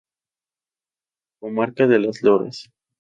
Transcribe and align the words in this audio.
Comarca 1.39 1.85
de 1.85 1.99
Las 1.99 2.23
Loras. 2.23 2.71